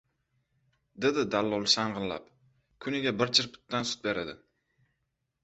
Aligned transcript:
—dedi 1.05 1.25
dallol 1.35 1.67
shang‘illab.— 1.73 2.25
Kuniga 2.87 3.15
bir 3.21 3.35
chirpitdan 3.41 3.87
sut 3.93 4.03
beradi. 4.09 4.37